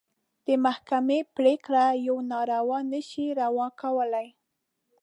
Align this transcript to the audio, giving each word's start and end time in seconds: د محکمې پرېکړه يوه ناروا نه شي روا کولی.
د 0.45 0.47
محکمې 0.65 1.19
پرېکړه 1.35 1.83
يوه 2.07 2.23
ناروا 2.31 2.79
نه 2.91 3.01
شي 3.09 3.25
روا 3.41 3.67
کولی. 3.81 4.27